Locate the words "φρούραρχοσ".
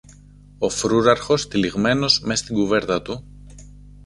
0.69-1.47